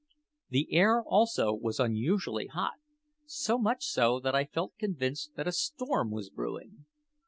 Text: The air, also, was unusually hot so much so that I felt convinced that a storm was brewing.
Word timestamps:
The 0.49 0.73
air, 0.73 1.03
also, 1.03 1.53
was 1.53 1.79
unusually 1.79 2.47
hot 2.47 2.79
so 3.27 3.59
much 3.59 3.85
so 3.85 4.19
that 4.21 4.33
I 4.33 4.45
felt 4.45 4.73
convinced 4.79 5.35
that 5.35 5.47
a 5.47 5.51
storm 5.51 6.09
was 6.09 6.31
brewing. 6.31 6.87